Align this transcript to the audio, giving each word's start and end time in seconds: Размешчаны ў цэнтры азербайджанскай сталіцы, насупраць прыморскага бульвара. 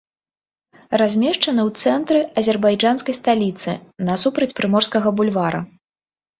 Размешчаны 1.01 1.61
ў 1.67 1.83
цэнтры 1.83 2.19
азербайджанскай 2.43 3.19
сталіцы, 3.21 3.71
насупраць 4.11 4.51
прыморскага 4.63 5.09
бульвара. 5.23 5.59